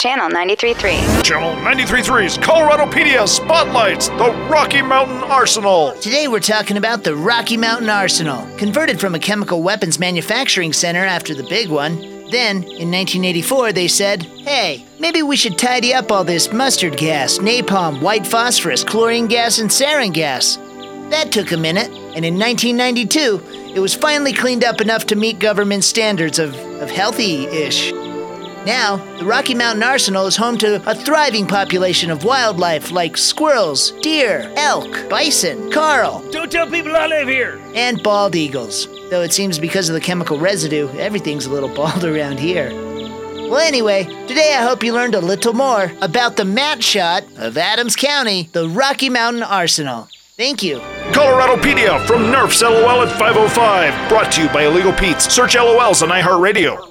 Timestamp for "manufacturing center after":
10.00-11.32